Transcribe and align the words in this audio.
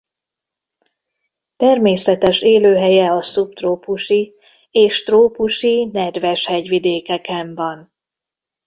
Természetes 1.57 2.41
élőhelye 2.41 3.11
a 3.11 3.21
szubtrópusi 3.21 4.33
és 4.71 5.03
trópusi 5.03 5.85
nedves 5.85 6.45
hegyvidékeken 6.45 7.55
van. 7.55 7.93